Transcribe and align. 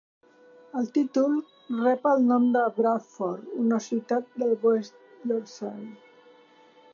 El 0.79 0.87
títol 0.93 1.35
rep 1.81 2.07
el 2.11 2.25
nom 2.29 2.47
de 2.55 2.63
Bradford, 2.79 3.51
una 3.65 3.79
ciutat 3.89 4.33
de 4.45 4.49
West 4.65 4.99
Yorkshire. 5.33 5.87